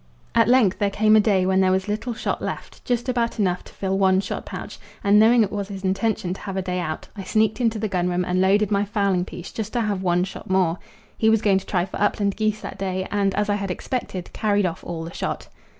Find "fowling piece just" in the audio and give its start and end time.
8.83-9.73